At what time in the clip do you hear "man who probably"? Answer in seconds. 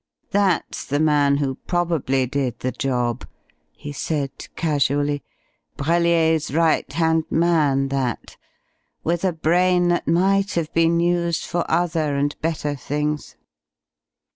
0.99-2.25